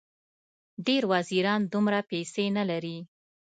[0.87, 2.97] ډېر وزیران دومره پیسې نه لري.